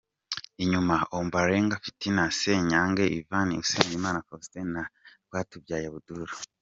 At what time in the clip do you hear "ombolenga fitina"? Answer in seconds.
1.17-2.23